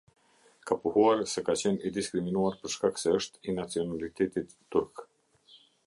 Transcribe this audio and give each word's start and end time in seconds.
Ka 0.69 0.77
pohuar 0.85 1.21
se 1.33 1.43
ka 1.49 1.55
qenë 1.63 1.85
i 1.89 1.93
diskriminuar 1.99 2.57
për 2.63 2.73
shkak 2.79 2.99
se 3.05 3.15
është 3.19 3.47
i 3.53 3.57
nacionalitetit 3.61 4.61
turk. 4.77 5.07